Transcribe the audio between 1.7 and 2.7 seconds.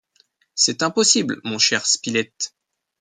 Spilett